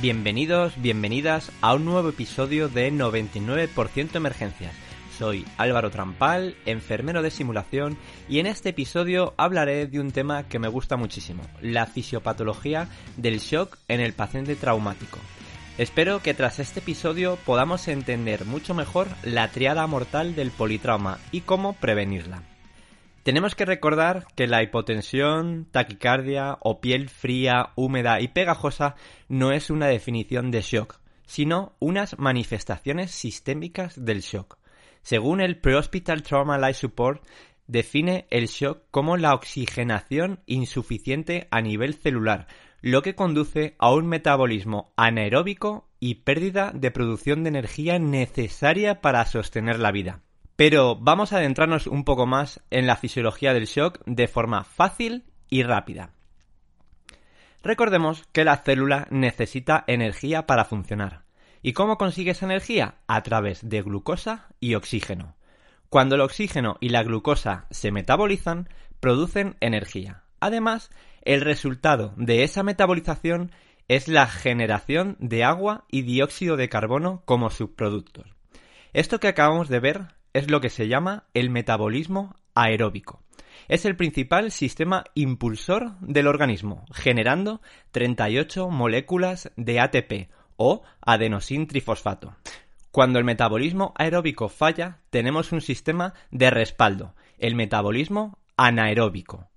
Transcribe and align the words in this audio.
Bienvenidos, 0.00 0.80
bienvenidas 0.80 1.52
a 1.60 1.74
un 1.74 1.84
nuevo 1.84 2.08
episodio 2.08 2.70
de 2.70 2.90
99% 2.90 4.16
Emergencias. 4.16 4.74
Soy 5.18 5.44
Álvaro 5.58 5.90
Trampal, 5.90 6.56
enfermero 6.64 7.20
de 7.20 7.30
simulación, 7.30 7.98
y 8.26 8.38
en 8.38 8.46
este 8.46 8.70
episodio 8.70 9.34
hablaré 9.36 9.86
de 9.88 10.00
un 10.00 10.10
tema 10.10 10.44
que 10.44 10.58
me 10.58 10.68
gusta 10.68 10.96
muchísimo, 10.96 11.42
la 11.60 11.84
fisiopatología 11.84 12.88
del 13.18 13.40
shock 13.40 13.76
en 13.88 14.00
el 14.00 14.14
paciente 14.14 14.56
traumático. 14.56 15.18
Espero 15.76 16.22
que 16.22 16.32
tras 16.32 16.60
este 16.60 16.80
episodio 16.80 17.36
podamos 17.44 17.86
entender 17.86 18.46
mucho 18.46 18.72
mejor 18.72 19.06
la 19.22 19.48
triada 19.48 19.86
mortal 19.86 20.34
del 20.34 20.50
politrauma 20.50 21.18
y 21.30 21.42
cómo 21.42 21.74
prevenirla. 21.74 22.49
Tenemos 23.22 23.54
que 23.54 23.66
recordar 23.66 24.26
que 24.34 24.46
la 24.46 24.62
hipotensión, 24.62 25.66
taquicardia 25.70 26.56
o 26.60 26.80
piel 26.80 27.10
fría, 27.10 27.70
húmeda 27.76 28.20
y 28.20 28.28
pegajosa 28.28 28.94
no 29.28 29.52
es 29.52 29.68
una 29.68 29.88
definición 29.88 30.50
de 30.50 30.62
shock, 30.62 31.00
sino 31.26 31.74
unas 31.80 32.18
manifestaciones 32.18 33.10
sistémicas 33.10 34.02
del 34.02 34.20
shock. 34.20 34.56
Según 35.02 35.42
el 35.42 35.58
Pre-Hospital 35.58 36.22
Trauma 36.22 36.56
Life 36.56 36.80
Support, 36.80 37.22
define 37.66 38.26
el 38.30 38.46
shock 38.46 38.84
como 38.90 39.18
la 39.18 39.34
oxigenación 39.34 40.40
insuficiente 40.46 41.46
a 41.50 41.60
nivel 41.60 41.94
celular, 41.94 42.46
lo 42.80 43.02
que 43.02 43.14
conduce 43.14 43.74
a 43.78 43.92
un 43.92 44.06
metabolismo 44.06 44.94
anaeróbico 44.96 45.90
y 46.00 46.16
pérdida 46.16 46.72
de 46.74 46.90
producción 46.90 47.44
de 47.44 47.50
energía 47.50 47.98
necesaria 47.98 49.02
para 49.02 49.26
sostener 49.26 49.78
la 49.78 49.92
vida. 49.92 50.22
Pero 50.60 50.94
vamos 50.94 51.32
a 51.32 51.38
adentrarnos 51.38 51.86
un 51.86 52.04
poco 52.04 52.26
más 52.26 52.60
en 52.68 52.86
la 52.86 52.96
fisiología 52.96 53.54
del 53.54 53.64
shock 53.64 53.98
de 54.04 54.28
forma 54.28 54.62
fácil 54.62 55.24
y 55.48 55.62
rápida. 55.62 56.10
Recordemos 57.62 58.26
que 58.32 58.44
la 58.44 58.58
célula 58.58 59.06
necesita 59.08 59.84
energía 59.86 60.46
para 60.46 60.66
funcionar. 60.66 61.22
¿Y 61.62 61.72
cómo 61.72 61.96
consigue 61.96 62.32
esa 62.32 62.44
energía? 62.44 62.96
A 63.06 63.22
través 63.22 63.66
de 63.66 63.80
glucosa 63.80 64.48
y 64.60 64.74
oxígeno. 64.74 65.34
Cuando 65.88 66.16
el 66.16 66.20
oxígeno 66.20 66.76
y 66.78 66.90
la 66.90 67.04
glucosa 67.04 67.64
se 67.70 67.90
metabolizan, 67.90 68.68
producen 69.00 69.56
energía. 69.60 70.24
Además, 70.40 70.90
el 71.22 71.40
resultado 71.40 72.12
de 72.18 72.44
esa 72.44 72.62
metabolización 72.62 73.50
es 73.88 74.08
la 74.08 74.26
generación 74.26 75.16
de 75.20 75.42
agua 75.42 75.86
y 75.90 76.02
dióxido 76.02 76.58
de 76.58 76.68
carbono 76.68 77.22
como 77.24 77.48
subproductos. 77.48 78.26
Esto 78.92 79.20
que 79.20 79.28
acabamos 79.28 79.70
de 79.70 79.80
ver 79.80 80.19
es 80.32 80.50
lo 80.50 80.60
que 80.60 80.70
se 80.70 80.88
llama 80.88 81.24
el 81.34 81.50
metabolismo 81.50 82.36
aeróbico. 82.54 83.22
Es 83.68 83.84
el 83.84 83.96
principal 83.96 84.50
sistema 84.50 85.04
impulsor 85.14 85.98
del 86.00 86.26
organismo, 86.26 86.84
generando 86.92 87.60
38 87.92 88.68
moléculas 88.68 89.52
de 89.56 89.80
ATP 89.80 90.30
o 90.56 90.82
adenosín 91.00 91.66
trifosfato. 91.66 92.34
Cuando 92.90 93.18
el 93.18 93.24
metabolismo 93.24 93.92
aeróbico 93.96 94.48
falla, 94.48 94.98
tenemos 95.10 95.52
un 95.52 95.60
sistema 95.60 96.14
de 96.30 96.50
respaldo, 96.50 97.14
el 97.38 97.54
metabolismo 97.54 98.38
anaeróbico. 98.56 99.48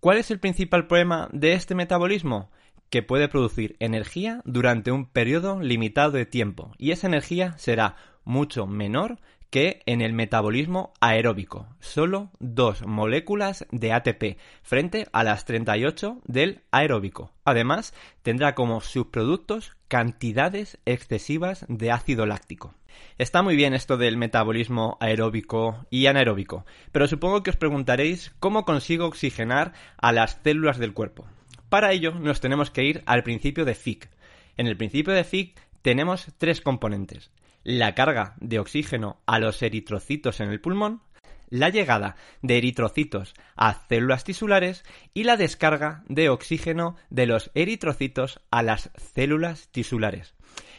¿Cuál 0.00 0.18
es 0.18 0.30
el 0.30 0.40
principal 0.40 0.86
problema 0.86 1.28
de 1.32 1.52
este 1.54 1.74
metabolismo? 1.74 2.50
Que 2.90 3.02
puede 3.02 3.28
producir 3.28 3.76
energía 3.78 4.42
durante 4.44 4.90
un 4.90 5.06
periodo 5.06 5.60
limitado 5.60 6.10
de 6.10 6.26
tiempo 6.26 6.72
y 6.76 6.90
esa 6.90 7.06
energía 7.06 7.56
será 7.56 7.96
mucho 8.24 8.66
menor 8.66 9.18
que 9.50 9.82
en 9.86 10.00
el 10.00 10.12
metabolismo 10.12 10.92
aeróbico, 11.00 11.68
solo 11.80 12.30
dos 12.40 12.86
moléculas 12.86 13.66
de 13.70 13.92
ATP 13.92 14.38
frente 14.62 15.06
a 15.12 15.22
las 15.24 15.44
38 15.44 16.20
del 16.26 16.62
aeróbico. 16.70 17.30
Además, 17.44 17.94
tendrá 18.22 18.54
como 18.54 18.80
subproductos 18.80 19.76
cantidades 19.88 20.78
excesivas 20.84 21.64
de 21.68 21.92
ácido 21.92 22.26
láctico. 22.26 22.74
Está 23.18 23.42
muy 23.42 23.56
bien 23.56 23.74
esto 23.74 23.96
del 23.96 24.16
metabolismo 24.16 24.96
aeróbico 25.00 25.86
y 25.90 26.06
anaeróbico, 26.06 26.64
pero 26.90 27.06
supongo 27.06 27.42
que 27.42 27.50
os 27.50 27.56
preguntaréis 27.56 28.34
cómo 28.40 28.64
consigo 28.64 29.06
oxigenar 29.06 29.72
a 29.96 30.12
las 30.12 30.40
células 30.42 30.78
del 30.78 30.94
cuerpo. 30.94 31.26
Para 31.68 31.92
ello 31.92 32.12
nos 32.12 32.40
tenemos 32.40 32.70
que 32.70 32.84
ir 32.84 33.02
al 33.06 33.22
principio 33.22 33.64
de 33.64 33.74
Fick. 33.74 34.08
En 34.56 34.66
el 34.66 34.76
principio 34.76 35.12
de 35.12 35.24
Fick 35.24 35.60
tenemos 35.82 36.28
tres 36.38 36.60
componentes 36.60 37.30
la 37.64 37.94
carga 37.94 38.34
de 38.40 38.58
oxígeno 38.58 39.20
a 39.26 39.38
los 39.38 39.62
eritrocitos 39.62 40.40
en 40.40 40.50
el 40.50 40.60
pulmón, 40.60 41.00
la 41.48 41.68
llegada 41.68 42.16
de 42.42 42.58
eritrocitos 42.58 43.34
a 43.56 43.86
células 43.88 44.24
tisulares 44.24 44.84
y 45.12 45.24
la 45.24 45.36
descarga 45.36 46.02
de 46.08 46.28
oxígeno 46.28 46.96
de 47.10 47.26
los 47.26 47.50
eritrocitos 47.54 48.40
a 48.50 48.62
las 48.62 48.90
células 48.96 49.68
tisulares. 49.68 50.34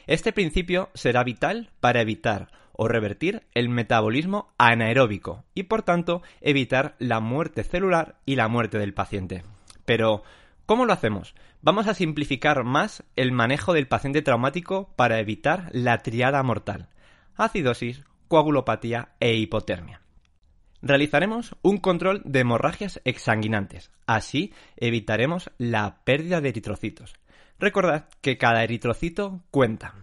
Este 0.07 0.31
principio 0.31 0.89
será 0.93 1.23
vital 1.23 1.71
para 1.79 2.01
evitar 2.01 2.49
o 2.73 2.87
revertir 2.87 3.43
el 3.53 3.69
metabolismo 3.69 4.53
anaeróbico 4.57 5.45
y 5.53 5.63
por 5.63 5.81
tanto 5.81 6.21
evitar 6.41 6.95
la 6.99 7.19
muerte 7.19 7.63
celular 7.63 8.17
y 8.25 8.35
la 8.35 8.47
muerte 8.47 8.77
del 8.77 8.93
paciente. 8.93 9.43
Pero, 9.85 10.23
¿Cómo 10.65 10.85
lo 10.85 10.93
hacemos? 10.93 11.35
Vamos 11.61 11.87
a 11.87 11.93
simplificar 11.93 12.63
más 12.63 13.03
el 13.15 13.31
manejo 13.31 13.73
del 13.73 13.87
paciente 13.87 14.23
traumático 14.23 14.89
para 14.95 15.19
evitar 15.19 15.69
la 15.73 15.99
triada 15.99 16.41
mortal. 16.41 16.89
Acidosis, 17.35 18.03
coagulopatía 18.27 19.09
e 19.19 19.35
hipotermia. 19.35 20.01
Realizaremos 20.81 21.55
un 21.61 21.77
control 21.77 22.23
de 22.25 22.39
hemorragias 22.39 22.99
exsanguinantes. 23.05 23.91
Así 24.07 24.53
evitaremos 24.75 25.51
la 25.59 26.03
pérdida 26.03 26.41
de 26.41 26.49
eritrocitos. 26.49 27.13
Recordad 27.59 28.09
que 28.21 28.39
cada 28.39 28.63
eritrocito 28.63 29.43
cuenta. 29.51 29.93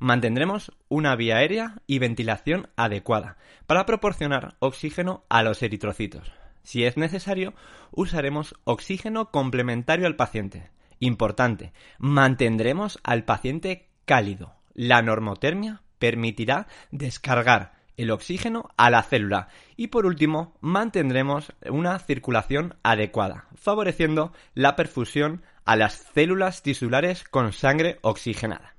Mantendremos 0.00 0.72
una 0.88 1.14
vía 1.14 1.36
aérea 1.36 1.82
y 1.86 2.00
ventilación 2.00 2.68
adecuada 2.76 3.36
para 3.66 3.86
proporcionar 3.86 4.56
oxígeno 4.58 5.24
a 5.28 5.44
los 5.44 5.62
eritrocitos. 5.62 6.32
Si 6.62 6.84
es 6.84 6.96
necesario, 6.96 7.54
usaremos 7.90 8.54
oxígeno 8.64 9.30
complementario 9.30 10.06
al 10.06 10.16
paciente. 10.16 10.70
Importante, 11.00 11.72
mantendremos 11.98 12.98
al 13.02 13.24
paciente 13.24 13.88
cálido. 14.04 14.54
La 14.74 15.02
normotermia 15.02 15.82
permitirá 15.98 16.66
descargar 16.90 17.78
el 17.96 18.10
oxígeno 18.10 18.70
a 18.76 18.90
la 18.90 19.02
célula 19.02 19.48
y 19.76 19.88
por 19.88 20.06
último 20.06 20.56
mantendremos 20.60 21.52
una 21.68 21.98
circulación 21.98 22.76
adecuada, 22.82 23.46
favoreciendo 23.56 24.32
la 24.54 24.76
perfusión 24.76 25.42
a 25.64 25.76
las 25.76 25.94
células 26.14 26.62
tisulares 26.62 27.24
con 27.24 27.52
sangre 27.52 27.98
oxigenada. 28.02 28.74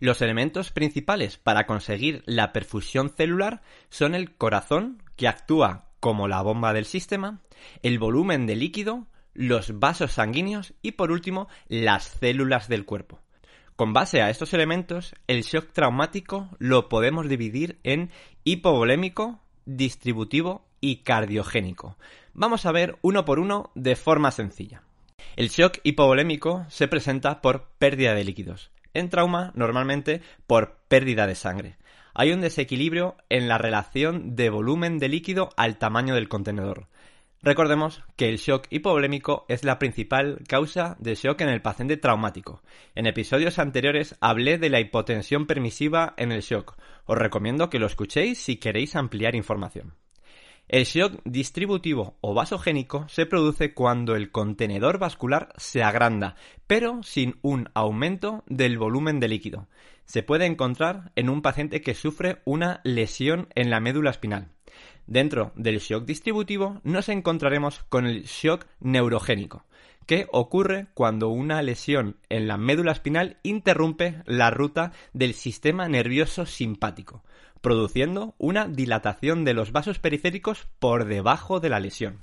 Los 0.00 0.22
elementos 0.22 0.70
principales 0.70 1.38
para 1.38 1.66
conseguir 1.66 2.22
la 2.26 2.52
perfusión 2.52 3.10
celular 3.10 3.62
son 3.88 4.14
el 4.14 4.36
corazón, 4.36 5.02
que 5.16 5.26
actúa 5.26 5.87
como 6.00 6.28
la 6.28 6.42
bomba 6.42 6.72
del 6.72 6.84
sistema, 6.84 7.40
el 7.82 7.98
volumen 7.98 8.46
de 8.46 8.56
líquido, 8.56 9.06
los 9.34 9.78
vasos 9.78 10.12
sanguíneos 10.12 10.74
y 10.82 10.92
por 10.92 11.10
último 11.10 11.48
las 11.68 12.04
células 12.04 12.68
del 12.68 12.84
cuerpo. 12.84 13.20
Con 13.76 13.92
base 13.92 14.22
a 14.22 14.30
estos 14.30 14.52
elementos, 14.54 15.14
el 15.28 15.42
shock 15.42 15.72
traumático 15.72 16.48
lo 16.58 16.88
podemos 16.88 17.28
dividir 17.28 17.78
en 17.84 18.10
hipovolémico, 18.42 19.40
distributivo 19.66 20.66
y 20.80 21.02
cardiogénico. 21.04 21.96
Vamos 22.34 22.66
a 22.66 22.72
ver 22.72 22.98
uno 23.02 23.24
por 23.24 23.38
uno 23.38 23.70
de 23.74 23.94
forma 23.94 24.32
sencilla. 24.32 24.82
El 25.36 25.50
shock 25.50 25.78
hipovolémico 25.84 26.66
se 26.68 26.88
presenta 26.88 27.40
por 27.40 27.68
pérdida 27.78 28.14
de 28.14 28.24
líquidos. 28.24 28.72
En 28.94 29.10
trauma, 29.10 29.52
normalmente 29.54 30.22
por 30.48 30.78
pérdida 30.88 31.28
de 31.28 31.36
sangre 31.36 31.76
hay 32.18 32.32
un 32.32 32.40
desequilibrio 32.40 33.16
en 33.28 33.46
la 33.46 33.58
relación 33.58 34.34
de 34.34 34.50
volumen 34.50 34.98
de 34.98 35.08
líquido 35.08 35.50
al 35.56 35.78
tamaño 35.78 36.16
del 36.16 36.28
contenedor. 36.28 36.88
Recordemos 37.42 38.02
que 38.16 38.28
el 38.28 38.38
shock 38.38 38.66
hipovolémico 38.70 39.46
es 39.48 39.62
la 39.62 39.78
principal 39.78 40.40
causa 40.48 40.96
de 40.98 41.14
shock 41.14 41.40
en 41.42 41.48
el 41.48 41.62
paciente 41.62 41.96
traumático. 41.96 42.60
En 42.96 43.06
episodios 43.06 43.60
anteriores 43.60 44.16
hablé 44.20 44.58
de 44.58 44.68
la 44.68 44.80
hipotensión 44.80 45.46
permisiva 45.46 46.14
en 46.16 46.32
el 46.32 46.40
shock. 46.40 46.76
Os 47.04 47.16
recomiendo 47.16 47.70
que 47.70 47.78
lo 47.78 47.86
escuchéis 47.86 48.38
si 48.38 48.56
queréis 48.56 48.96
ampliar 48.96 49.36
información. 49.36 49.94
El 50.68 50.84
shock 50.84 51.20
distributivo 51.24 52.18
o 52.20 52.34
vasogénico 52.34 53.08
se 53.08 53.24
produce 53.24 53.72
cuando 53.72 54.14
el 54.14 54.30
contenedor 54.30 54.98
vascular 54.98 55.52
se 55.56 55.82
agranda, 55.82 56.36
pero 56.66 57.02
sin 57.02 57.38
un 57.40 57.70
aumento 57.72 58.44
del 58.46 58.76
volumen 58.76 59.18
de 59.18 59.28
líquido 59.28 59.68
se 60.08 60.22
puede 60.22 60.46
encontrar 60.46 61.12
en 61.16 61.28
un 61.28 61.42
paciente 61.42 61.82
que 61.82 61.94
sufre 61.94 62.40
una 62.46 62.80
lesión 62.82 63.48
en 63.54 63.68
la 63.68 63.78
médula 63.78 64.10
espinal. 64.10 64.48
Dentro 65.08 65.52
del 65.56 65.78
shock 65.78 66.04
distributivo 66.04 66.82
nos 66.84 67.08
encontraremos 67.08 67.82
con 67.88 68.06
el 68.06 68.24
shock 68.24 68.66
neurogénico, 68.78 69.64
que 70.04 70.26
ocurre 70.32 70.88
cuando 70.92 71.30
una 71.30 71.62
lesión 71.62 72.18
en 72.28 72.46
la 72.46 72.58
médula 72.58 72.92
espinal 72.92 73.38
interrumpe 73.42 74.22
la 74.26 74.50
ruta 74.50 74.92
del 75.14 75.32
sistema 75.32 75.88
nervioso 75.88 76.44
simpático, 76.44 77.24
produciendo 77.62 78.34
una 78.36 78.68
dilatación 78.68 79.46
de 79.46 79.54
los 79.54 79.72
vasos 79.72 79.98
periféricos 79.98 80.68
por 80.78 81.06
debajo 81.06 81.58
de 81.58 81.70
la 81.70 81.80
lesión. 81.80 82.20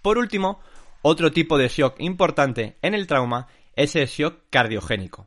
Por 0.00 0.18
último, 0.18 0.60
otro 1.02 1.32
tipo 1.32 1.58
de 1.58 1.66
shock 1.66 1.96
importante 1.98 2.76
en 2.80 2.94
el 2.94 3.08
trauma 3.08 3.48
es 3.74 3.96
el 3.96 4.06
shock 4.06 4.42
cardiogénico, 4.50 5.26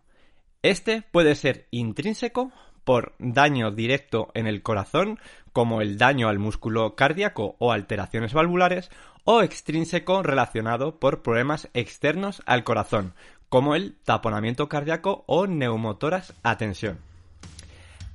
Este 0.62 1.02
puede 1.02 1.36
ser 1.36 1.68
intrínseco 1.72 2.54
por 2.83 3.13
daño 3.19 3.72
directo 3.72 4.31
en 4.33 4.48
el 4.48 4.62
corazón, 4.62 5.19
como 5.54 5.81
el 5.81 5.98
daño 5.98 6.30
al 6.30 6.39
músculo 6.39 6.95
cardíaco 6.95 7.56
o 7.60 7.72
alteraciones 7.72 8.33
valvulares, 8.33 8.89
o 9.24 9.42
extrínseco 9.42 10.24
relacionado 10.24 11.00
por 11.00 11.22
problemas 11.22 11.69
externos 11.74 12.42
al 12.45 12.63
corazón, 12.63 13.13
como 13.50 13.75
el 13.75 13.95
taponamiento 14.04 14.69
cardíaco 14.69 15.24
o 15.28 15.48
neumotoras 15.48 16.33
a 16.44 16.57
tensión. 16.57 17.00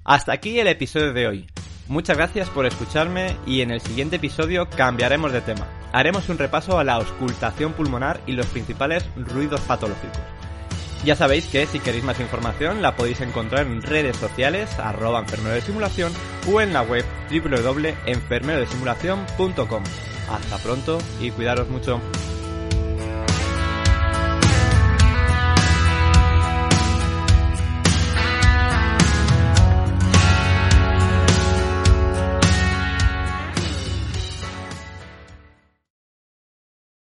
Hasta 0.05 0.33
aquí 0.33 0.59
el 0.59 0.69
episodio 0.69 1.13
de 1.13 1.27
hoy. 1.27 1.47
Muchas 1.89 2.17
gracias 2.17 2.51
por 2.51 2.67
escucharme 2.67 3.37
y 3.47 3.61
en 3.61 3.71
el 3.71 3.81
siguiente 3.81 4.17
episodio 4.17 4.69
cambiaremos 4.69 5.33
de 5.33 5.41
tema. 5.41 5.69
Haremos 5.93 6.29
un 6.29 6.39
repaso 6.39 6.79
a 6.79 6.85
la 6.85 6.95
auscultación 6.95 7.73
pulmonar 7.75 8.21
y 8.27 8.33
los 8.33 8.47
principales 8.47 9.05
ruidos 9.17 9.61
patológicos. 9.61 10.36
Ya 11.05 11.15
sabéis 11.15 11.47
que 11.47 11.67
si 11.67 11.79
queréis 11.79 12.05
más 12.05 12.19
información 12.21 12.81
la 12.83 12.97
podéis 12.97 13.21
encontrar 13.21 13.67
en 13.67 13.83
redes 13.83 14.17
sociales 14.17 14.77
arroba 14.79 15.21
enfermero 15.21 15.55
de 15.55 15.61
simulación 15.61 16.13
o 16.51 16.61
en 16.61 16.73
la 16.73 16.83
web 16.83 17.05
www.enfermerodesimulación.com. 17.31 19.85
Hasta 20.29 20.59
pronto 20.59 20.99
y 21.21 21.31
cuidaros 21.31 21.69
mucho. 21.69 22.01